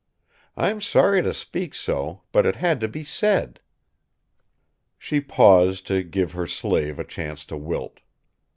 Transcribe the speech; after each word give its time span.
I 0.57 0.69
am 0.69 0.81
sorry 0.81 1.21
to 1.21 1.31
speak 1.31 1.75
so, 1.75 2.23
but 2.31 2.47
it 2.47 2.55
had 2.55 2.79
to 2.79 2.87
be 2.87 3.03
said." 3.03 3.59
She 4.97 5.21
paused 5.21 5.85
to 5.85 6.01
give 6.01 6.31
her 6.31 6.47
slave 6.47 6.97
a 6.97 7.03
chance 7.03 7.45
to 7.45 7.55
wilt. 7.55 7.99